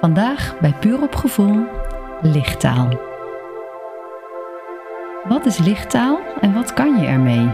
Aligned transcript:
Vandaag 0.00 0.58
bij 0.60 0.74
Puur 0.74 1.02
op 1.02 1.14
Gevoel 1.14 1.66
lichttaal. 2.22 2.88
Wat 5.28 5.46
is 5.46 5.58
lichttaal 5.58 6.18
en 6.40 6.54
wat 6.54 6.72
kan 6.72 7.00
je 7.00 7.06
ermee? 7.06 7.48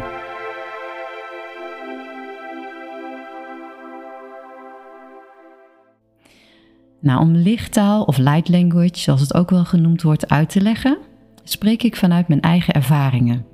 Nou, 7.00 7.20
om 7.20 7.32
lichttaal 7.32 8.02
of 8.02 8.18
light 8.18 8.48
language, 8.48 8.98
zoals 8.98 9.20
het 9.20 9.34
ook 9.34 9.50
wel 9.50 9.64
genoemd 9.64 10.02
wordt, 10.02 10.28
uit 10.28 10.48
te 10.48 10.60
leggen, 10.60 10.98
spreek 11.42 11.82
ik 11.82 11.96
vanuit 11.96 12.28
mijn 12.28 12.40
eigen 12.40 12.74
ervaringen. 12.74 13.46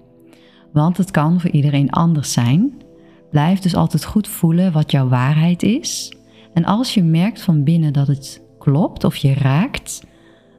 Want 0.72 0.96
het 0.96 1.10
kan 1.10 1.40
voor 1.40 1.50
iedereen 1.50 1.90
anders 1.90 2.32
zijn. 2.32 2.82
Blijf 3.30 3.58
dus 3.58 3.74
altijd 3.74 4.04
goed 4.04 4.28
voelen 4.28 4.72
wat 4.72 4.90
jouw 4.90 5.08
waarheid 5.08 5.62
is. 5.62 6.12
En 6.54 6.64
als 6.64 6.94
je 6.94 7.02
merkt 7.02 7.42
van 7.42 7.64
binnen 7.64 7.92
dat 7.92 8.06
het 8.06 8.46
klopt 8.68 9.04
of 9.04 9.16
je 9.16 9.34
raakt, 9.34 10.06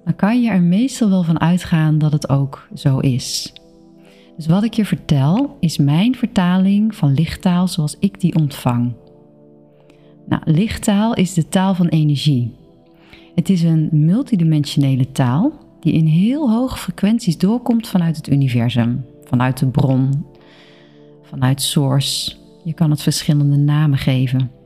dan 0.06 0.16
kan 0.16 0.42
je 0.42 0.50
er 0.50 0.62
meestal 0.62 1.10
wel 1.10 1.24
van 1.24 1.40
uitgaan 1.40 1.98
dat 1.98 2.12
het 2.12 2.30
ook 2.30 2.68
zo 2.76 3.00
is. 3.00 3.54
Dus 4.36 4.48
wat 4.48 4.64
ik 4.64 4.74
je 4.74 4.86
vertel 4.86 5.58
is 5.60 5.78
mijn 5.78 6.16
vertaling 6.16 6.96
van 6.96 7.14
lichttaal 7.14 7.68
zoals 7.68 7.96
ik 8.00 8.20
die 8.20 8.36
ontvang. 8.36 8.94
Nou, 10.28 10.42
lichttaal 10.46 11.14
is 11.14 11.34
de 11.34 11.48
taal 11.48 11.76
van 11.76 11.88
energie. 11.88 12.56
Het 13.36 13.50
is 13.50 13.64
een 13.64 13.90
multidimensionele 13.92 15.12
taal 15.12 15.54
die 15.80 15.94
in 15.94 16.06
heel 16.06 16.52
hoge 16.52 16.78
frequenties 16.78 17.38
doorkomt 17.38 17.88
vanuit 17.88 18.16
het 18.16 18.30
universum, 18.30 19.06
vanuit 19.24 19.58
de 19.58 19.68
bron, 19.68 20.26
vanuit 21.22 21.62
source. 21.62 22.36
Je 22.64 22.74
kan 22.74 22.90
het 22.90 23.02
verschillende 23.02 23.58
namen 23.58 23.98
geven. 23.98 24.59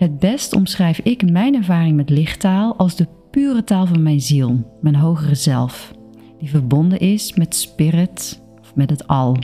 Het 0.00 0.18
best 0.18 0.54
omschrijf 0.54 0.98
ik 0.98 1.30
mijn 1.30 1.54
ervaring 1.54 1.96
met 1.96 2.10
lichttaal 2.10 2.76
als 2.76 2.96
de 2.96 3.06
pure 3.30 3.64
taal 3.64 3.86
van 3.86 4.02
mijn 4.02 4.20
ziel, 4.20 4.78
mijn 4.80 4.94
hogere 4.94 5.34
zelf, 5.34 5.94
die 6.38 6.50
verbonden 6.50 6.98
is 6.98 7.34
met 7.34 7.54
spirit 7.54 8.42
of 8.60 8.74
met 8.74 8.90
het 8.90 9.06
al. 9.06 9.36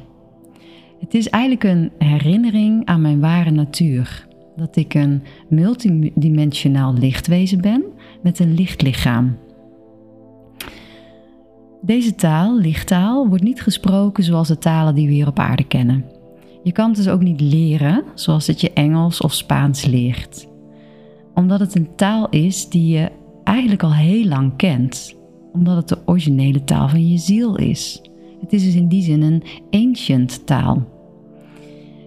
Het 1.00 1.14
is 1.14 1.28
eigenlijk 1.28 1.64
een 1.64 1.90
herinnering 1.98 2.86
aan 2.86 3.00
mijn 3.00 3.20
ware 3.20 3.50
natuur, 3.50 4.27
dat 4.56 4.77
ik 4.77 4.94
een 4.94 5.22
multidimensionaal 5.48 6.94
lichtwezen 6.94 7.60
ben 7.60 7.84
met 8.22 8.38
een 8.38 8.54
lichtlichaam. 8.54 9.36
Deze 11.80 12.14
taal, 12.14 12.58
lichttaal, 12.58 13.28
wordt 13.28 13.44
niet 13.44 13.62
gesproken 13.62 14.24
zoals 14.24 14.48
de 14.48 14.58
talen 14.58 14.94
die 14.94 15.06
we 15.06 15.12
hier 15.12 15.28
op 15.28 15.38
aarde 15.38 15.64
kennen. 15.64 16.16
Je 16.67 16.72
kan 16.72 16.86
het 16.86 16.97
dus 16.97 17.09
ook 17.09 17.22
niet 17.22 17.41
leren 17.41 18.05
zoals 18.14 18.47
het 18.47 18.61
je 18.61 18.72
Engels 18.72 19.20
of 19.20 19.33
Spaans 19.33 19.84
leert. 19.84 20.48
Omdat 21.34 21.61
het 21.61 21.75
een 21.75 21.95
taal 21.97 22.28
is 22.28 22.69
die 22.69 22.98
je 22.98 23.11
eigenlijk 23.45 23.83
al 23.83 23.95
heel 23.95 24.25
lang 24.25 24.56
kent. 24.56 25.17
Omdat 25.53 25.77
het 25.77 25.89
de 25.89 25.98
originele 26.05 26.64
taal 26.64 26.89
van 26.89 27.08
je 27.08 27.19
ziel 27.19 27.56
is. 27.56 28.03
Het 28.41 28.53
is 28.53 28.64
dus 28.64 28.75
in 28.75 28.89
die 28.89 29.03
zin 29.03 29.23
een 29.23 29.42
ancient 29.70 30.47
taal. 30.47 30.84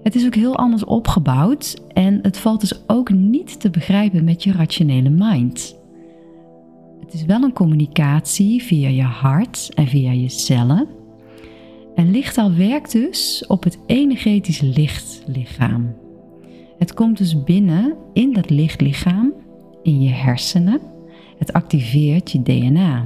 Het 0.03 0.15
is 0.15 0.25
ook 0.25 0.35
heel 0.35 0.55
anders 0.55 0.83
opgebouwd 0.83 1.81
en 1.93 2.19
het 2.21 2.37
valt 2.37 2.59
dus 2.59 2.83
ook 2.87 3.11
niet 3.11 3.59
te 3.59 3.69
begrijpen 3.69 4.23
met 4.23 4.43
je 4.43 4.51
rationele 4.51 5.09
mind. 5.09 5.77
Het 6.99 7.13
is 7.13 7.25
wel 7.25 7.43
een 7.43 7.53
communicatie 7.53 8.63
via 8.63 8.89
je 8.89 9.03
hart 9.03 9.69
en 9.73 9.87
via 9.87 10.11
je 10.11 10.29
cellen. 10.29 10.98
En 11.99 12.11
lichttaal 12.11 12.53
werkt 12.53 12.91
dus 12.91 13.45
op 13.47 13.63
het 13.63 13.79
energetische 13.85 14.65
lichtlichaam. 14.65 15.95
Het 16.77 16.93
komt 16.93 17.17
dus 17.17 17.43
binnen 17.43 17.95
in 18.13 18.33
dat 18.33 18.49
lichtlichaam, 18.49 19.33
in 19.83 20.01
je 20.01 20.09
hersenen. 20.09 20.79
Het 21.37 21.53
activeert 21.53 22.31
je 22.31 22.41
DNA. 22.41 23.05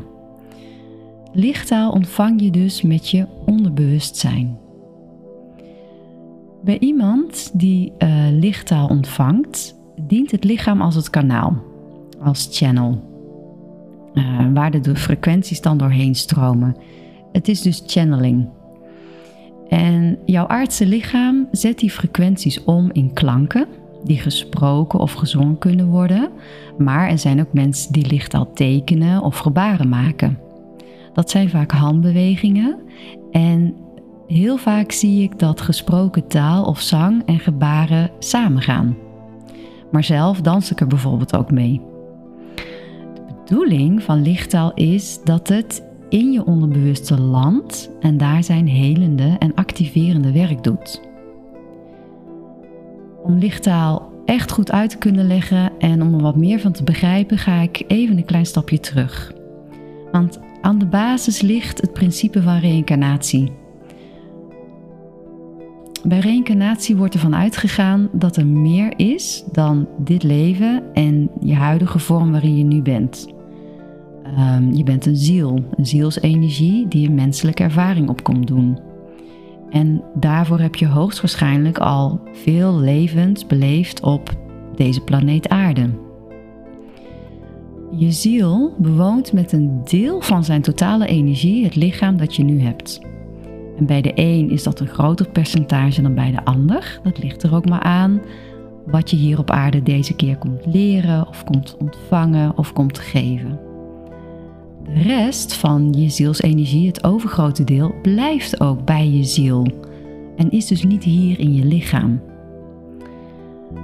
Lichttaal 1.31 1.91
ontvang 1.91 2.41
je 2.41 2.51
dus 2.51 2.81
met 2.81 3.09
je 3.09 3.25
onderbewustzijn. 3.45 4.57
Bij 6.63 6.79
iemand 6.79 7.51
die 7.53 7.91
uh, 7.99 8.25
lichttaal 8.31 8.87
ontvangt, 8.87 9.75
dient 10.01 10.31
het 10.31 10.43
lichaam 10.43 10.81
als 10.81 10.95
het 10.95 11.09
kanaal, 11.09 11.61
als 12.19 12.47
channel, 12.51 13.01
uh, 14.13 14.47
waar 14.53 14.81
de 14.81 14.95
frequenties 14.95 15.61
dan 15.61 15.77
doorheen 15.77 16.15
stromen. 16.15 16.75
Het 17.31 17.47
is 17.47 17.61
dus 17.61 17.83
channeling. 17.85 18.47
En 19.73 20.17
jouw 20.25 20.47
aardse 20.47 20.85
lichaam 20.85 21.47
zet 21.51 21.79
die 21.79 21.91
frequenties 21.91 22.63
om 22.63 22.89
in 22.91 23.13
klanken 23.13 23.67
die 24.03 24.17
gesproken 24.17 24.99
of 24.99 25.13
gezongen 25.13 25.57
kunnen 25.57 25.87
worden, 25.87 26.29
maar 26.77 27.09
er 27.09 27.17
zijn 27.17 27.39
ook 27.39 27.53
mensen 27.53 27.93
die 27.93 28.05
lichttaal 28.05 28.53
tekenen 28.53 29.21
of 29.21 29.37
gebaren 29.37 29.89
maken. 29.89 30.39
Dat 31.13 31.29
zijn 31.29 31.49
vaak 31.49 31.71
handbewegingen 31.71 32.79
en 33.31 33.75
heel 34.27 34.57
vaak 34.57 34.91
zie 34.91 35.23
ik 35.23 35.39
dat 35.39 35.61
gesproken 35.61 36.27
taal 36.27 36.65
of 36.65 36.79
zang 36.79 37.23
en 37.25 37.39
gebaren 37.39 38.11
samengaan. 38.19 38.97
Maar 39.91 40.03
zelf 40.03 40.41
dans 40.41 40.71
ik 40.71 40.79
er 40.79 40.87
bijvoorbeeld 40.87 41.35
ook 41.35 41.51
mee. 41.51 41.81
De 42.55 43.33
bedoeling 43.43 44.03
van 44.03 44.21
lichttaal 44.21 44.73
is 44.73 45.19
dat 45.23 45.47
het 45.47 45.83
in 46.13 46.31
je 46.31 46.45
onderbewuste 46.45 47.19
landt 47.19 47.89
en 47.99 48.17
daar 48.17 48.43
zijn 48.43 48.67
helende 48.67 49.35
en 49.39 49.53
activerende 49.55 50.31
werk 50.31 50.63
doet. 50.63 51.01
Om 53.23 53.37
lichttaal 53.37 54.11
echt 54.25 54.51
goed 54.51 54.71
uit 54.71 54.89
te 54.89 54.97
kunnen 54.97 55.27
leggen 55.27 55.71
en 55.79 56.01
om 56.01 56.13
er 56.13 56.21
wat 56.21 56.35
meer 56.35 56.59
van 56.59 56.71
te 56.71 56.83
begrijpen, 56.83 57.37
ga 57.37 57.61
ik 57.61 57.83
even 57.87 58.17
een 58.17 58.25
klein 58.25 58.45
stapje 58.45 58.79
terug. 58.79 59.33
Want 60.11 60.39
aan 60.61 60.77
de 60.77 60.85
basis 60.85 61.41
ligt 61.41 61.81
het 61.81 61.93
principe 61.93 62.41
van 62.41 62.57
reïncarnatie. 62.57 63.51
Bij 66.03 66.19
reïncarnatie 66.19 66.95
wordt 66.95 67.13
ervan 67.13 67.35
uitgegaan 67.35 68.09
dat 68.11 68.37
er 68.37 68.47
meer 68.47 68.93
is 68.99 69.43
dan 69.51 69.87
dit 69.97 70.23
leven 70.23 70.83
en 70.93 71.29
je 71.39 71.55
huidige 71.55 71.99
vorm 71.99 72.31
waarin 72.31 72.57
je 72.57 72.63
nu 72.63 72.81
bent. 72.81 73.27
Um, 74.25 74.73
je 74.73 74.83
bent 74.83 75.05
een 75.05 75.15
ziel, 75.15 75.63
een 75.75 75.85
zielsenergie 75.85 76.87
die 76.87 77.07
een 77.07 77.15
menselijke 77.15 77.63
ervaring 77.63 78.09
op 78.09 78.23
komt 78.23 78.47
doen. 78.47 78.79
En 79.69 80.03
daarvoor 80.13 80.59
heb 80.59 80.75
je 80.75 80.87
hoogstwaarschijnlijk 80.87 81.77
al 81.77 82.21
veel 82.31 82.79
levens 82.79 83.45
beleefd 83.47 84.01
op 84.01 84.29
deze 84.75 85.01
planeet 85.01 85.49
Aarde. 85.49 85.89
Je 87.91 88.11
ziel 88.11 88.75
bewoont 88.77 89.33
met 89.33 89.51
een 89.51 89.81
deel 89.83 90.21
van 90.21 90.43
zijn 90.43 90.61
totale 90.61 91.05
energie 91.05 91.63
het 91.63 91.75
lichaam 91.75 92.17
dat 92.17 92.35
je 92.35 92.43
nu 92.43 92.61
hebt. 92.61 93.01
En 93.77 93.85
bij 93.85 94.01
de 94.01 94.11
een 94.15 94.49
is 94.49 94.63
dat 94.63 94.79
een 94.79 94.87
groter 94.87 95.29
percentage 95.29 96.01
dan 96.01 96.13
bij 96.13 96.31
de 96.31 96.45
ander. 96.45 96.99
Dat 97.03 97.23
ligt 97.23 97.43
er 97.43 97.55
ook 97.55 97.69
maar 97.69 97.83
aan 97.83 98.21
wat 98.85 99.09
je 99.09 99.15
hier 99.15 99.39
op 99.39 99.49
aarde 99.49 99.83
deze 99.83 100.15
keer 100.15 100.37
komt 100.37 100.65
leren 100.65 101.27
of 101.27 101.43
komt 101.43 101.77
ontvangen 101.79 102.57
of 102.57 102.73
komt 102.73 102.99
geven. 102.99 103.72
De 104.83 105.01
rest 105.01 105.53
van 105.53 105.93
je 105.97 106.09
zielsenergie, 106.09 106.87
het 106.87 107.03
overgrote 107.03 107.63
deel, 107.63 107.95
blijft 108.01 108.59
ook 108.59 108.85
bij 108.85 109.09
je 109.09 109.23
ziel 109.23 109.67
en 110.35 110.51
is 110.51 110.65
dus 110.65 110.83
niet 110.83 111.03
hier 111.03 111.39
in 111.39 111.53
je 111.53 111.65
lichaam. 111.65 112.21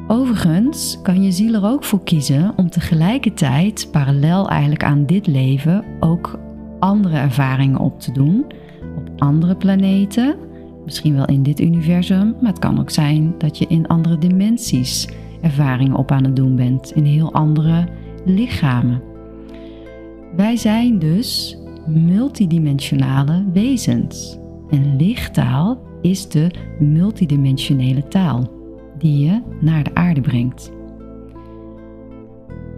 Overigens 0.07 0.99
kan 1.01 1.23
je 1.23 1.31
ziel 1.31 1.53
er 1.53 1.65
ook 1.65 1.83
voor 1.83 2.03
kiezen 2.03 2.53
om 2.55 2.69
tegelijkertijd, 2.69 3.87
parallel 3.91 4.49
eigenlijk 4.49 4.83
aan 4.83 5.05
dit 5.05 5.27
leven, 5.27 5.83
ook 5.99 6.39
andere 6.79 7.17
ervaringen 7.17 7.79
op 7.79 7.99
te 7.99 8.11
doen 8.11 8.45
op 8.97 9.09
andere 9.17 9.55
planeten, 9.55 10.35
misschien 10.85 11.15
wel 11.15 11.25
in 11.25 11.43
dit 11.43 11.59
universum, 11.59 12.35
maar 12.41 12.49
het 12.49 12.59
kan 12.59 12.79
ook 12.79 12.89
zijn 12.89 13.33
dat 13.37 13.57
je 13.57 13.65
in 13.67 13.87
andere 13.87 14.17
dimensies 14.17 15.07
ervaringen 15.41 15.95
op 15.95 16.11
aan 16.11 16.23
het 16.23 16.35
doen 16.35 16.55
bent, 16.55 16.91
in 16.91 17.05
heel 17.05 17.33
andere 17.33 17.87
lichamen. 18.25 19.08
Wij 20.35 20.55
zijn 20.55 20.99
dus 20.99 21.57
multidimensionale 21.87 23.45
wezens. 23.53 24.37
En 24.69 24.95
lichttaal 24.95 25.81
is 26.01 26.29
de 26.29 26.51
multidimensionele 26.79 28.07
taal 28.07 28.51
die 28.97 29.25
je 29.25 29.41
naar 29.61 29.83
de 29.83 29.95
aarde 29.95 30.21
brengt. 30.21 30.71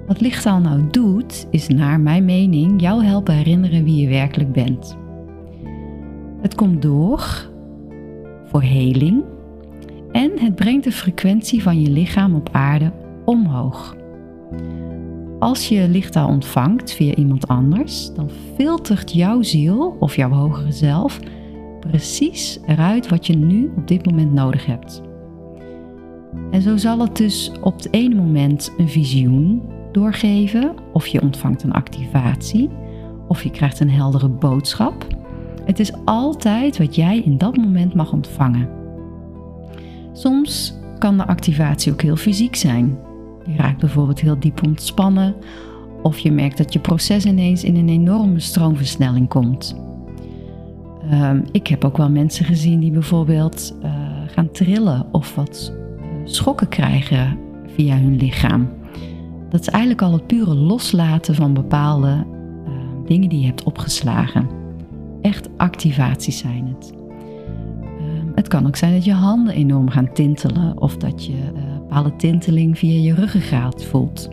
Wat 0.08 0.22
lichttaal 0.22 0.60
nou 0.60 0.82
doet, 0.92 1.48
is 1.50 1.68
naar 1.68 2.00
mijn 2.00 2.26
mening 2.26 2.82
jou 2.82 3.04
helpen 3.04 3.36
herinneren 3.36 3.84
wie 3.84 3.96
je 3.96 4.08
werkelijk 4.08 4.52
bent. 4.52 4.98
Het 6.42 6.56
komt 6.56 6.82
door 6.82 7.50
voor 8.46 8.62
heling 8.62 9.24
en 10.12 10.32
het 10.40 10.56
brengt 10.56 10.84
de 10.84 10.92
frequentie 10.92 11.64
van 11.64 11.82
je 11.82 11.90
lichaam 11.90 12.36
op 12.36 12.50
aarde 12.52 12.92
omhoog. 13.26 13.96
Als 15.42 15.70
je 15.70 15.90
lichttaal 15.90 16.28
ontvangt 16.28 16.92
via 16.92 17.16
iemand 17.16 17.48
anders, 17.48 18.14
dan 18.14 18.30
filtert 18.56 19.14
jouw 19.14 19.42
ziel 19.42 19.96
of 20.00 20.16
jouw 20.16 20.30
hogere 20.30 20.72
zelf 20.72 21.20
precies 21.80 22.60
eruit 22.66 23.08
wat 23.08 23.28
je 23.28 23.36
nu 23.36 23.72
op 23.78 23.88
dit 23.88 24.06
moment 24.06 24.34
nodig 24.34 24.66
hebt. 24.66 25.02
En 26.52 26.62
zo 26.62 26.78
zal 26.78 27.00
het 27.00 27.18
dus 27.18 27.52
op 27.62 27.76
het 27.76 27.94
ene 27.94 28.16
moment 28.16 28.74
een 28.78 28.90
visioen, 28.90 29.62
doorgeven, 29.92 30.76
of 30.94 31.08
je 31.08 31.22
ontvangt 31.22 31.64
een 31.64 31.74
activatie, 31.74 32.70
of 33.28 33.44
je 33.44 33.52
krijgt 33.52 33.80
een 33.80 33.92
heldere 33.92 34.30
boodschap. 34.30 35.08
Het 35.66 35.80
is 35.80 35.92
altijd 36.06 36.78
wat 36.78 36.96
jij 36.96 37.20
in 37.20 37.38
dat 37.38 37.58
moment 37.58 37.94
mag 37.94 38.14
ontvangen. 38.14 38.70
Soms 40.14 40.74
kan 41.00 41.18
de 41.18 41.28
activatie 41.28 41.92
ook 41.92 42.02
heel 42.02 42.16
fysiek 42.16 42.56
zijn. 42.56 42.98
Je 43.46 43.56
raakt 43.56 43.80
bijvoorbeeld 43.80 44.20
heel 44.20 44.40
diep 44.40 44.64
ontspannen, 44.64 45.36
of 46.02 46.18
je 46.18 46.32
merkt 46.32 46.58
dat 46.58 46.74
je 46.74 46.80
proces 46.80 47.26
ineens 47.26 47.64
in 47.64 47.76
een 47.76 47.90
enorme 47.90 48.40
stroomversnelling 48.40 49.28
komt. 49.28 49.76
Ehm, 51.10 51.42
ik 51.52 51.68
heb 51.68 51.86
ook 51.86 51.98
wel 51.98 52.10
mensen 52.10 52.46
gezien 52.46 52.80
die 52.80 52.92
bijvoorbeeld 52.92 53.76
uh, 53.84 53.92
gaan 54.28 54.52
trillen 54.52 55.06
of 55.12 55.36
wat 55.36 55.74
uh, 55.74 56.10
schokken 56.24 56.68
krijgen 56.68 57.38
via 57.76 57.98
hun 57.98 58.18
lichaam. 58.18 58.70
Dat 59.50 59.62
is 59.62 59.68
eigenlijk 59.68 60.02
al 60.02 60.14
het 60.14 60.28
pure 60.28 60.56
loslaten 60.56 61.36
van 61.36 61.54
bepaalde 61.54 62.26
uh, 62.68 62.72
dingen 63.06 63.30
die 63.30 63.40
je 63.40 63.46
hebt 63.46 63.64
opgeslagen. 63.64 64.50
Echt 65.22 65.50
activaties 65.58 66.38
zijn 66.38 66.76
het. 66.78 66.94
het 68.36 68.48
kan 68.48 68.68
ook 68.68 68.76
zijn 68.76 68.94
dat 68.94 69.06
je 69.06 69.14
handen 69.14 69.54
enorm 69.54 69.90
gaan 69.90 70.14
tintelen 70.14 70.82
of 70.82 70.98
dat 70.98 71.26
je 71.26 71.52
bepaalde 71.92 72.16
tinteling 72.16 72.78
via 72.78 73.00
je 73.00 73.14
ruggengraat 73.14 73.86
voelt. 73.86 74.30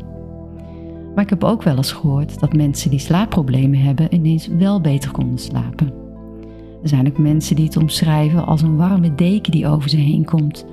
Maar 1.15 1.25
ik 1.25 1.31
heb 1.31 1.45
ook 1.45 1.63
wel 1.63 1.77
eens 1.77 1.93
gehoord 1.93 2.41
dat 2.41 2.53
mensen 2.53 2.91
die 2.91 2.99
slaapproblemen 2.99 3.81
hebben 3.81 4.15
ineens 4.15 4.47
wel 4.47 4.81
beter 4.81 5.11
konden 5.11 5.39
slapen. 5.39 5.93
Er 6.83 6.89
zijn 6.89 7.09
ook 7.09 7.19
mensen 7.19 7.57
die 7.57 7.65
het 7.65 7.77
omschrijven 7.77 8.47
als 8.47 8.63
een 8.63 8.77
warme 8.77 9.15
deken 9.15 9.53
die 9.53 9.67
over 9.67 9.91
ze 9.91 9.97
heen 9.97 10.25
komt. 10.25 10.67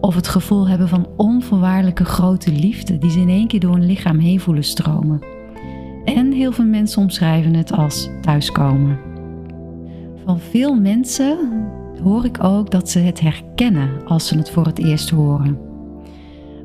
Of 0.00 0.14
het 0.14 0.28
gevoel 0.28 0.68
hebben 0.68 0.88
van 0.88 1.06
onvoorwaardelijke 1.16 2.04
grote 2.04 2.52
liefde 2.52 2.98
die 2.98 3.10
ze 3.10 3.20
in 3.20 3.28
één 3.28 3.46
keer 3.46 3.60
door 3.60 3.72
hun 3.74 3.86
lichaam 3.86 4.18
heen 4.18 4.40
voelen 4.40 4.64
stromen. 4.64 5.22
En 6.04 6.32
heel 6.32 6.52
veel 6.52 6.64
mensen 6.66 7.02
omschrijven 7.02 7.54
het 7.54 7.72
als 7.72 8.08
thuiskomen. 8.20 8.98
Van 10.24 10.38
veel 10.38 10.74
mensen 10.74 11.38
hoor 12.02 12.24
ik 12.24 12.44
ook 12.44 12.70
dat 12.70 12.90
ze 12.90 12.98
het 12.98 13.20
herkennen 13.20 13.90
als 14.06 14.26
ze 14.26 14.36
het 14.36 14.50
voor 14.50 14.66
het 14.66 14.78
eerst 14.78 15.10
horen. 15.10 15.69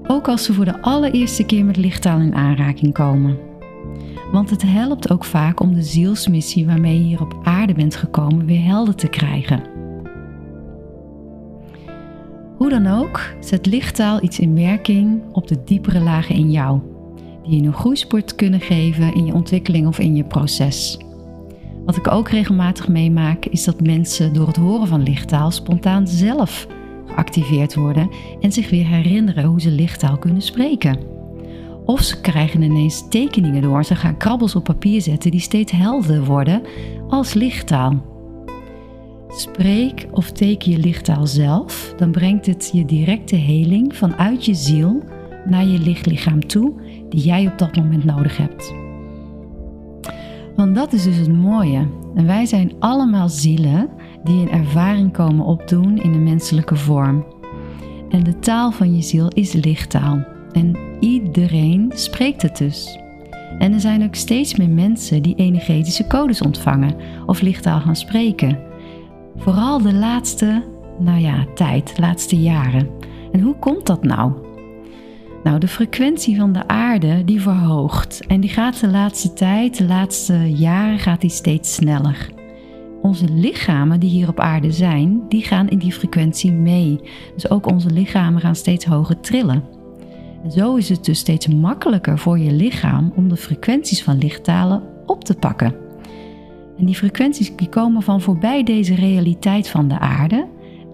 Ook 0.08 0.28
als 0.28 0.44
ze 0.44 0.54
voor 0.54 0.66
de 0.66 0.82
allereerste 0.82 1.44
keer 1.44 1.66
met 1.66 1.78
lichttaal 1.78 2.20
in 2.20 2.36
aanraking 2.36 2.94
komen. 2.94 3.38
Want 4.32 4.50
het 4.50 4.62
helpt 4.62 5.12
ook 5.12 5.26
vaak 5.26 5.60
om 5.60 5.74
de 5.74 5.84
zielsmissie 5.84 6.66
waarmee 6.66 6.98
je 6.98 7.04
hier 7.04 7.22
op 7.22 7.40
aarde 7.44 7.74
bent 7.74 7.96
gekomen 7.96 8.46
weer 8.46 8.64
helder 8.64 8.96
te 8.96 9.08
krijgen. 9.08 9.64
Hoe 12.58 12.70
dan 12.70 12.88
ook, 12.88 13.22
zet 13.40 13.66
lichttaal 13.66 14.24
iets 14.24 14.40
in 14.40 14.56
werking 14.56 15.22
op 15.32 15.48
de 15.48 15.64
diepere 15.64 16.00
lagen 16.00 16.36
in 16.36 16.52
jou, 16.52 16.80
die 17.44 17.62
je 17.62 17.68
een 17.68 17.74
groeisport 17.74 18.36
kunnen 18.36 18.62
geven 18.62 19.14
in 19.14 19.26
je 19.26 19.34
ontwikkeling 19.34 19.88
of 19.88 20.00
in 20.00 20.16
je 20.16 20.24
proces. 20.24 21.00
Wat 21.86 21.96
ik 21.96 22.12
ook 22.12 22.30
regelmatig 22.30 22.88
meemaak, 22.88 23.46
is 23.46 23.64
dat 23.64 23.82
mensen 23.82 24.34
door 24.34 24.48
het 24.48 24.56
horen 24.56 24.88
van 24.88 25.04
lichttaal 25.04 25.52
spontaan 25.52 26.08
zelf 26.08 26.68
geactiveerd 27.16 27.76
worden 27.76 28.10
en 28.40 28.52
zich 28.52 28.70
weer 28.70 28.86
herinneren 28.86 29.44
hoe 29.44 29.62
ze 29.62 29.72
lichttaal 29.72 30.18
kunnen 30.18 30.42
spreken. 30.42 30.98
Of 31.86 32.02
ze 32.02 32.22
krijgen 32.22 32.62
ineens 32.62 33.08
tekeningen 33.10 33.62
door. 33.62 33.84
Ze 33.84 33.96
gaan 33.96 34.18
krabbels 34.18 34.56
op 34.56 34.64
papier 34.64 35.02
zetten 35.02 35.32
die 35.32 35.40
steeds 35.40 35.72
helder 35.72 36.26
worden 36.26 36.62
als 37.10 37.34
lichttaal. 37.34 38.14
Spreek 39.28 40.08
of 40.12 40.32
teken 40.32 40.72
je 40.72 40.78
lichttaal 40.78 41.28
zelf, 41.28 41.94
dan 41.98 42.12
brengt 42.12 42.46
het 42.46 42.70
je 42.74 42.86
directe 42.86 43.36
heling 43.36 43.96
vanuit 43.96 44.46
je 44.46 44.54
ziel 44.54 45.04
naar 45.46 45.66
je 45.66 45.80
lichtlichaam 45.80 46.48
toe, 46.48 46.74
die 47.10 47.22
jij 47.22 47.48
op 47.48 47.58
dat 47.58 47.76
moment 47.76 48.04
nodig 48.04 48.38
hebt. 48.38 48.74
Want 50.56 50.76
dat 50.76 50.94
is 50.94 51.04
dus 51.04 51.18
het 51.18 51.34
mooie. 51.34 51.88
En 52.16 52.26
wij 52.26 52.46
zijn 52.46 52.72
allemaal 52.80 53.30
zielen 53.30 53.90
die 54.26 54.42
een 54.42 54.52
ervaring 54.52 55.14
komen 55.14 55.46
opdoen 55.46 55.98
in 55.98 56.14
een 56.14 56.24
menselijke 56.24 56.76
vorm. 56.76 57.26
En 58.10 58.24
de 58.24 58.40
taal 58.40 58.72
van 58.72 58.96
je 58.96 59.02
ziel 59.02 59.28
is 59.28 59.54
lichttaal. 59.54 60.24
En 60.52 60.78
iedereen 61.00 61.92
spreekt 61.96 62.42
het 62.42 62.58
dus. 62.58 63.00
En 63.60 63.74
er 63.74 63.80
zijn 63.80 64.04
ook 64.04 64.16
steeds 64.16 64.56
meer 64.56 64.70
mensen 64.70 65.22
die 65.22 65.36
energetische 65.36 66.08
codes 66.08 66.42
ontvangen 66.42 66.96
of 67.26 67.42
lichttaal 67.42 67.80
gaan 67.80 67.96
spreken. 67.96 68.60
Vooral 69.36 69.82
de 69.82 69.94
laatste, 69.94 70.64
nou 71.00 71.20
ja, 71.20 71.46
tijd, 71.56 71.96
de 71.96 72.02
laatste 72.02 72.42
jaren. 72.42 72.90
En 73.32 73.40
hoe 73.40 73.56
komt 73.56 73.86
dat 73.86 74.04
nou? 74.04 74.32
Nou, 75.44 75.60
de 75.60 75.68
frequentie 75.68 76.38
van 76.38 76.52
de 76.52 76.68
aarde 76.68 77.24
die 77.24 77.42
verhoogt 77.42 78.26
en 78.28 78.40
die 78.40 78.50
gaat 78.50 78.80
de 78.80 78.90
laatste 78.90 79.34
tijd, 79.34 79.78
de 79.78 79.86
laatste 79.86 80.52
jaren 80.56 81.00
gaat 81.00 81.22
die 81.22 81.30
steeds 81.30 81.74
sneller. 81.74 82.35
Onze 83.06 83.28
lichamen 83.30 84.00
die 84.00 84.10
hier 84.10 84.28
op 84.28 84.40
aarde 84.40 84.72
zijn, 84.72 85.22
die 85.30 85.44
gaan 85.44 85.70
in 85.70 85.78
die 85.78 85.92
frequentie 85.92 86.52
mee. 86.52 87.00
Dus 87.34 87.50
ook 87.50 87.72
onze 87.72 87.90
lichamen 87.90 88.42
gaan 88.42 88.56
steeds 88.56 88.86
hoger 88.86 89.20
trillen. 89.20 89.64
En 90.44 90.52
zo 90.52 90.76
is 90.76 90.90
het 90.90 91.06
dus 91.06 91.20
steeds 91.20 91.48
makkelijker 91.48 92.20
voor 92.20 92.40
je 92.40 92.52
lichaam 92.52 93.14
om 93.16 93.30
de 93.30 93.38
frequenties 93.38 94.04
van 94.04 94.18
lichttalen 94.18 94.84
op 95.06 95.24
te 95.24 95.36
pakken. 95.36 95.76
En 96.78 96.86
die 96.86 96.96
frequenties 96.96 97.56
die 97.56 97.70
komen 97.70 98.02
van 98.02 98.22
voorbij 98.22 98.64
deze 98.64 98.96
realiteit 98.96 99.70
van 99.70 99.88
de 99.88 100.00
aarde 100.00 100.48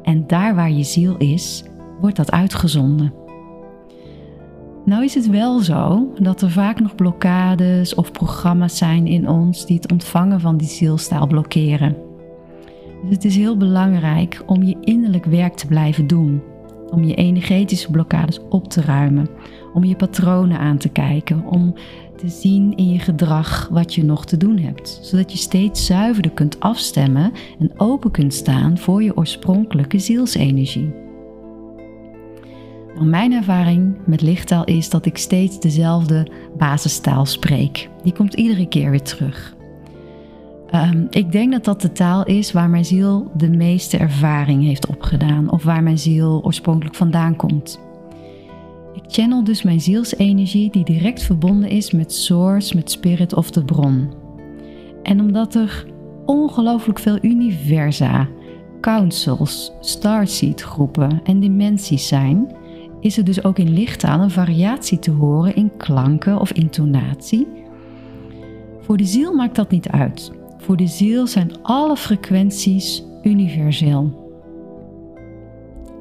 en 0.04 0.28
daar 0.28 0.56
waar 0.56 0.72
je 0.72 0.84
ziel 0.84 1.18
is, 1.18 1.64
wordt 2.02 2.16
dat 2.16 2.32
uitgezonden. 2.32 3.21
Nou 4.92 5.04
is 5.04 5.14
het 5.14 5.30
wel 5.30 5.60
zo 5.60 6.12
dat 6.20 6.42
er 6.42 6.52
vaak 6.52 6.80
nog 6.80 6.96
blokkades 6.96 7.96
of 7.96 8.12
programma's 8.12 8.78
zijn 8.78 9.08
in 9.08 9.30
ons 9.30 9.66
die 9.66 9.76
het 9.76 9.92
ontvangen 9.92 10.40
van 10.40 10.58
die 10.58 10.68
zielstaal 10.68 11.28
blokkeren. 11.28 11.98
Dus 13.02 13.16
het 13.16 13.26
is 13.26 13.36
heel 13.36 13.58
belangrijk 13.58 14.44
om 14.46 14.64
je 14.64 14.78
innerlijk 14.82 15.26
werk 15.26 15.56
te 15.56 15.68
blijven 15.68 16.08
doen 16.08 16.42
om 16.90 17.04
je 17.04 17.16
energetische 17.16 17.92
blokkades 17.92 18.40
op 18.50 18.70
te 18.70 18.82
ruimen, 18.82 19.28
om 19.74 19.84
je 19.84 19.96
patronen 19.96 20.60
aan 20.60 20.78
te 20.78 20.90
kijken, 20.90 21.46
om 21.46 21.74
te 22.18 22.30
zien 22.30 22.76
in 22.76 22.90
je 22.90 23.00
gedrag 23.00 23.68
wat 23.72 23.94
je 23.94 24.04
nog 24.04 24.26
te 24.26 24.38
doen 24.38 24.58
hebt, 24.58 25.00
zodat 25.02 25.32
je 25.32 25.38
steeds 25.38 25.86
zuiverder 25.86 26.32
kunt 26.32 26.60
afstemmen 26.60 27.32
en 27.60 27.80
open 27.80 28.12
kunt 28.12 28.34
staan 28.34 28.78
voor 28.78 29.04
je 29.04 29.18
oorspronkelijke 29.18 30.00
zielsenergie. 30.00 31.11
Mijn 33.10 33.32
ervaring 33.32 33.98
met 34.06 34.22
lichttaal 34.22 34.64
is 34.64 34.90
dat 34.90 35.06
ik 35.06 35.18
steeds 35.18 35.60
dezelfde 35.60 36.28
basistaal 36.58 37.26
spreek. 37.26 37.90
Die 38.04 38.14
komt 38.14 38.34
iedere 38.34 38.68
keer 38.68 38.92
weer 38.92 39.02
terug. 39.02 39.56
Um, 40.76 41.08
ik 41.10 41.32
denk 41.32 41.52
dat 41.52 41.66
dat 41.66 41.82
de 41.82 41.92
taal 41.92 42.26
is 42.26 42.52
waar 42.52 42.70
mijn 42.70 42.86
ziel 42.86 43.32
de 43.36 43.50
meeste 43.50 43.98
ervaring 43.98 44.64
heeft 44.64 44.88
opgedaan 44.88 45.52
of 45.52 45.64
waar 45.64 45.84
mijn 45.84 45.98
ziel 45.98 46.42
oorspronkelijk 46.44 46.96
vandaan 46.96 47.36
komt. 47.36 47.80
Ik 48.94 49.04
channel 49.08 49.44
dus 49.44 49.64
mijn 49.64 49.82
zielsenergie 49.82 50.72
die 50.72 50.84
direct 50.84 51.24
verbonden 51.24 51.70
is 51.70 51.92
met 51.92 52.14
Source, 52.14 52.76
met 52.76 52.92
Spirit 52.92 53.34
of 53.34 53.52
de 53.52 53.66
bron. 53.66 54.14
En 55.04 55.20
omdat 55.20 55.56
er 55.56 55.86
ongelooflijk 56.26 57.00
veel 57.00 57.18
universa, 57.22 58.28
councils, 58.82 59.72
starseed 59.80 60.62
groepen 60.62 61.22
en 61.24 61.40
dimensies 61.40 62.08
zijn, 62.08 62.56
is 63.02 63.18
er 63.18 63.24
dus 63.24 63.44
ook 63.44 63.60
in 63.60 63.74
lichttaal 63.74 64.20
een 64.20 64.32
variatie 64.32 65.00
te 65.00 65.12
horen 65.12 65.56
in 65.56 65.72
klanken 65.78 66.40
of 66.40 66.52
intonatie. 66.52 67.48
Voor 68.80 68.98
de 68.98 69.06
ziel 69.06 69.34
maakt 69.34 69.56
dat 69.56 69.72
niet 69.72 69.90
uit. 69.90 70.32
Voor 70.58 70.78
de 70.78 70.88
ziel 70.88 71.28
zijn 71.28 71.52
alle 71.62 71.98
frequenties 71.98 73.04
universeel. 73.24 74.20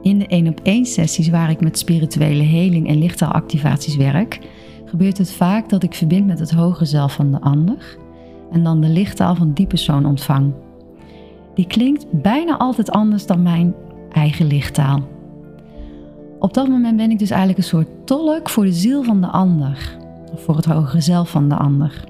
In 0.02 0.18
de 0.18 0.26
1 0.26 0.48
op 0.48 0.60
1 0.62 0.86
sessies 0.86 1.28
waar 1.28 1.50
ik 1.50 1.60
met 1.60 1.78
spirituele 1.78 2.42
heling 2.42 2.88
en 2.88 2.98
lichttaalactivaties 2.98 3.96
werk, 3.96 4.38
gebeurt 4.84 5.18
het 5.18 5.32
vaak 5.32 5.68
dat 5.68 5.82
ik 5.82 5.94
verbind 5.94 6.26
met 6.26 6.38
het 6.38 6.50
hogere 6.50 6.84
zelf 6.84 7.12
van 7.12 7.30
de 7.30 7.40
ander 7.40 7.98
en 8.50 8.62
dan 8.62 8.80
de 8.80 8.88
lichttaal 8.88 9.34
van 9.34 9.52
die 9.52 9.66
persoon 9.66 10.06
ontvang. 10.06 10.52
Die 11.54 11.66
klinkt 11.66 12.06
bijna 12.22 12.58
altijd 12.58 12.90
anders 12.90 13.26
dan 13.26 13.42
mijn 13.42 13.74
eigen 14.12 14.46
lichttaal. 14.46 15.19
Op 16.40 16.54
dat 16.54 16.68
moment 16.68 16.96
ben 16.96 17.10
ik 17.10 17.18
dus 17.18 17.30
eigenlijk 17.30 17.58
een 17.58 17.64
soort 17.64 18.06
tolk 18.06 18.48
voor 18.48 18.64
de 18.64 18.72
ziel 18.72 19.02
van 19.02 19.20
de 19.20 19.26
ander, 19.26 19.96
of 20.32 20.42
voor 20.42 20.56
het 20.56 20.64
hogere 20.64 21.00
zelf 21.00 21.30
van 21.30 21.48
de 21.48 21.54
ander. 21.54 22.04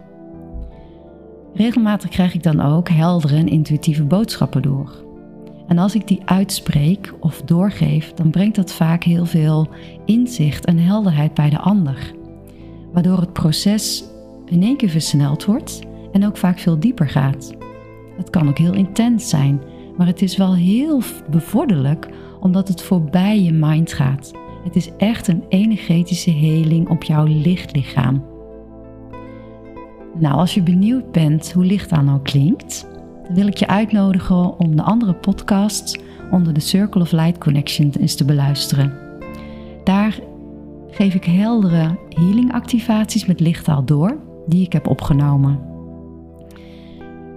Regelmatig 1.54 2.10
krijg 2.10 2.34
ik 2.34 2.42
dan 2.42 2.60
ook 2.60 2.88
heldere 2.88 3.36
en 3.36 3.48
intuïtieve 3.48 4.04
boodschappen 4.04 4.62
door. 4.62 5.04
En 5.66 5.78
als 5.78 5.94
ik 5.94 6.08
die 6.08 6.22
uitspreek 6.24 7.14
of 7.20 7.42
doorgeef, 7.42 8.12
dan 8.12 8.30
brengt 8.30 8.56
dat 8.56 8.72
vaak 8.72 9.04
heel 9.04 9.26
veel 9.26 9.68
inzicht 10.04 10.64
en 10.64 10.78
helderheid 10.78 11.34
bij 11.34 11.50
de 11.50 11.58
ander. 11.58 12.12
Waardoor 12.92 13.20
het 13.20 13.32
proces 13.32 14.04
in 14.46 14.62
één 14.62 14.76
keer 14.76 14.90
versneld 14.90 15.44
wordt 15.44 15.80
en 16.12 16.26
ook 16.26 16.36
vaak 16.36 16.58
veel 16.58 16.80
dieper 16.80 17.08
gaat. 17.08 17.54
Het 18.16 18.30
kan 18.30 18.48
ook 18.48 18.58
heel 18.58 18.74
intens 18.74 19.28
zijn, 19.28 19.62
maar 19.96 20.06
het 20.06 20.22
is 20.22 20.36
wel 20.36 20.54
heel 20.54 21.02
bevorderlijk 21.30 22.08
omdat 22.40 22.68
het 22.68 22.82
voorbij 22.82 23.42
je 23.42 23.52
mind 23.52 23.92
gaat. 23.92 24.32
Het 24.64 24.76
is 24.76 24.90
echt 24.96 25.28
een 25.28 25.44
energetische 25.48 26.30
heling 26.30 26.88
op 26.88 27.02
jouw 27.02 27.24
lichtlichaam. 27.24 28.24
Nou, 30.18 30.34
als 30.34 30.54
je 30.54 30.62
benieuwd 30.62 31.12
bent 31.12 31.52
hoe 31.52 31.64
lichttaal 31.64 32.02
nou 32.02 32.20
klinkt, 32.22 32.86
wil 33.34 33.46
ik 33.46 33.56
je 33.56 33.66
uitnodigen 33.66 34.58
om 34.58 34.76
de 34.76 34.82
andere 34.82 35.14
podcasts 35.14 35.98
onder 36.30 36.52
de 36.52 36.60
Circle 36.60 37.00
of 37.00 37.12
Light 37.12 37.38
Connection 37.38 37.92
eens 38.00 38.14
te 38.14 38.24
beluisteren. 38.24 38.92
Daar 39.84 40.18
geef 40.90 41.14
ik 41.14 41.24
heldere 41.24 41.98
healing 42.08 42.52
activaties 42.52 43.26
met 43.26 43.40
lichttaal 43.40 43.84
door 43.84 44.18
die 44.46 44.64
ik 44.64 44.72
heb 44.72 44.86
opgenomen. 44.86 45.60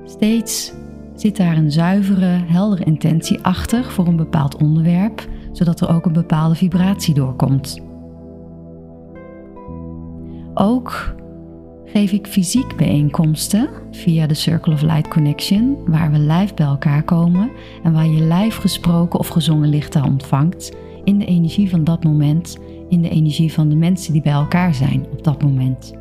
Steeds 0.06 0.74
zit 1.16 1.38
daar 1.38 1.58
een 1.58 1.72
zuivere, 1.72 2.40
heldere 2.46 2.84
intentie 2.84 3.40
achter 3.42 3.84
voor 3.84 4.08
een 4.08 4.16
bepaald 4.16 4.56
onderwerp, 4.56 5.28
zodat 5.52 5.82
er 5.82 5.90
ook 5.90 6.06
een 6.06 6.14
bepaalde 6.14 6.56
vibratie 6.56 7.14
doorkomt. 7.14 7.82
Ook 10.54 11.16
geef 11.86 12.12
ik 12.12 12.28
fysiek 12.28 12.76
bijeenkomsten 12.76 13.70
via 13.92 14.28
de 14.28 14.34
Circle 14.34 14.74
of 14.74 14.82
Light 14.82 15.08
Connection, 15.08 15.78
waar 15.86 16.12
we 16.12 16.20
live 16.20 16.54
bij 16.54 16.66
elkaar 16.66 17.04
komen 17.04 17.52
en 17.84 17.94
waar 17.94 18.08
je 18.08 18.24
live 18.24 18.62
gesproken 18.62 19.20
of 19.20 19.28
gezongen 19.28 19.70
lichttaal 19.70 20.08
ontvangt 20.08 20.76
in 21.04 21.18
de 21.18 21.26
energie 21.26 21.70
van 21.70 21.84
dat 21.84 22.04
moment, 22.04 22.58
in 22.90 23.02
de 23.02 23.10
energie 23.10 23.54
van 23.54 23.70
de 23.70 23.76
mensen 23.76 24.14
die 24.14 24.22
bij 24.22 24.32
elkaar 24.32 24.74
zijn 24.74 25.06
op 25.12 25.24
dat 25.24 25.44
moment. 25.44 25.94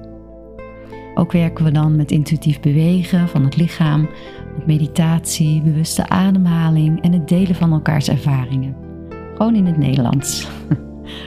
Ook 1.15 1.33
werken 1.33 1.65
we 1.65 1.71
dan 1.71 1.97
met 1.97 2.11
intuïtief 2.11 2.61
bewegen 2.61 3.29
van 3.29 3.45
het 3.45 3.57
lichaam, 3.57 4.09
met 4.57 4.67
meditatie, 4.67 5.63
bewuste 5.63 6.09
ademhaling 6.09 7.03
en 7.03 7.13
het 7.13 7.29
delen 7.29 7.55
van 7.55 7.73
elkaars 7.73 8.09
ervaringen. 8.09 8.77
Gewoon 9.37 9.55
in 9.55 9.67
het 9.67 9.79
Nederlands. 9.79 10.49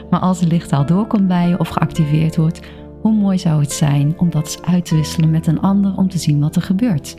Maar 0.09 0.19
als 0.19 0.39
de 0.39 0.47
lichttaal 0.47 0.85
doorkomt 0.85 1.27
bij 1.27 1.49
je 1.49 1.59
of 1.59 1.67
geactiveerd 1.67 2.35
wordt, 2.35 2.59
hoe 3.01 3.13
mooi 3.13 3.37
zou 3.37 3.61
het 3.61 3.71
zijn 3.71 4.13
om 4.17 4.29
dat 4.29 4.61
uit 4.65 4.85
te 4.85 4.95
wisselen 4.95 5.31
met 5.31 5.47
een 5.47 5.59
ander 5.59 5.97
om 5.97 6.09
te 6.09 6.17
zien 6.17 6.39
wat 6.39 6.55
er 6.55 6.61
gebeurt. 6.61 7.15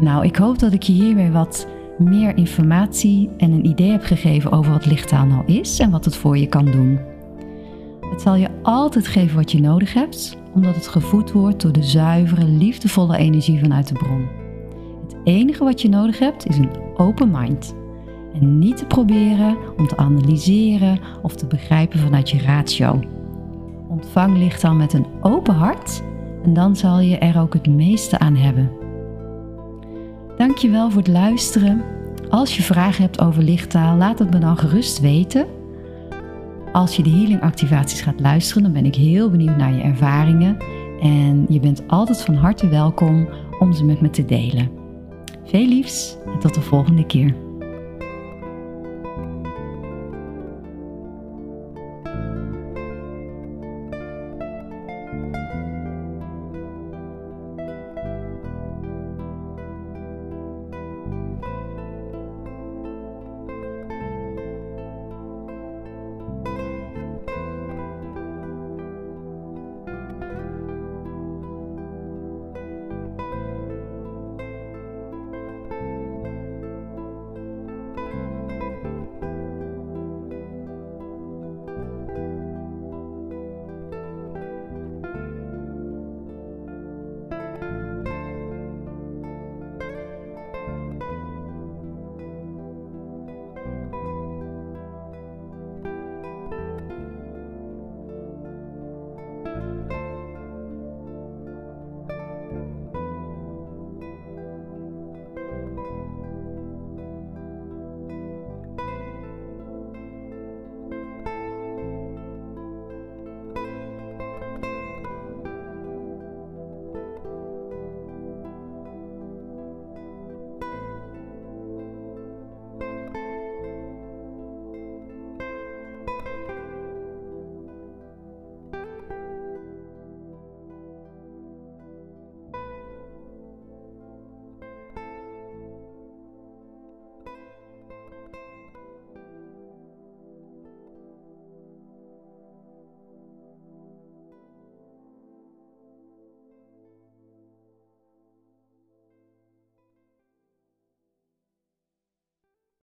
Nou, 0.00 0.24
ik 0.24 0.36
hoop 0.36 0.58
dat 0.58 0.72
ik 0.72 0.82
je 0.82 0.92
hiermee 0.92 1.30
wat 1.30 1.66
meer 1.98 2.36
informatie 2.36 3.30
en 3.36 3.52
een 3.52 3.66
idee 3.66 3.90
heb 3.90 4.02
gegeven 4.02 4.52
over 4.52 4.72
wat 4.72 4.86
lichttaal 4.86 5.26
nou 5.26 5.46
is 5.46 5.78
en 5.78 5.90
wat 5.90 6.04
het 6.04 6.16
voor 6.16 6.38
je 6.38 6.46
kan 6.46 6.64
doen. 6.64 6.98
Het 8.10 8.20
zal 8.22 8.34
je 8.34 8.48
altijd 8.62 9.06
geven 9.06 9.36
wat 9.36 9.52
je 9.52 9.60
nodig 9.60 9.94
hebt, 9.94 10.36
omdat 10.54 10.74
het 10.74 10.88
gevoed 10.88 11.32
wordt 11.32 11.62
door 11.62 11.72
de 11.72 11.82
zuivere, 11.82 12.44
liefdevolle 12.44 13.16
energie 13.16 13.60
vanuit 13.60 13.88
de 13.88 13.94
bron. 13.94 14.41
Enige 15.24 15.64
wat 15.64 15.82
je 15.82 15.88
nodig 15.88 16.18
hebt 16.18 16.48
is 16.48 16.58
een 16.58 16.70
open 16.96 17.30
mind. 17.30 17.74
En 18.34 18.58
niet 18.58 18.76
te 18.76 18.86
proberen 18.86 19.56
om 19.76 19.86
te 19.86 19.96
analyseren 19.96 20.98
of 21.22 21.34
te 21.34 21.46
begrijpen 21.46 21.98
vanuit 21.98 22.30
je 22.30 22.38
ratio. 22.38 23.00
Ontvang 23.88 24.36
lichttaal 24.36 24.74
met 24.74 24.92
een 24.92 25.06
open 25.20 25.54
hart 25.54 26.02
en 26.44 26.54
dan 26.54 26.76
zal 26.76 27.00
je 27.00 27.18
er 27.18 27.40
ook 27.40 27.52
het 27.52 27.66
meeste 27.66 28.18
aan 28.18 28.36
hebben. 28.36 28.70
Dankjewel 30.36 30.90
voor 30.90 31.02
het 31.02 31.10
luisteren. 31.10 31.82
Als 32.30 32.56
je 32.56 32.62
vragen 32.62 33.02
hebt 33.02 33.20
over 33.20 33.42
lichttaal, 33.42 33.96
laat 33.96 34.18
het 34.18 34.30
me 34.30 34.38
dan 34.38 34.56
gerust 34.56 35.00
weten. 35.00 35.46
Als 36.72 36.96
je 36.96 37.02
de 37.02 37.10
healing 37.10 37.42
activaties 37.42 38.00
gaat 38.00 38.20
luisteren, 38.20 38.62
dan 38.62 38.72
ben 38.72 38.84
ik 38.84 38.94
heel 38.94 39.30
benieuwd 39.30 39.56
naar 39.56 39.74
je 39.74 39.82
ervaringen. 39.82 40.56
En 41.00 41.46
je 41.48 41.60
bent 41.60 41.82
altijd 41.86 42.22
van 42.22 42.34
harte 42.34 42.68
welkom 42.68 43.28
om 43.58 43.72
ze 43.72 43.84
met 43.84 44.00
me 44.00 44.10
te 44.10 44.24
delen. 44.24 44.81
Veel 45.52 45.66
liefs 45.66 46.16
en 46.26 46.38
tot 46.38 46.54
de 46.54 46.60
volgende 46.60 47.06
keer. 47.06 47.51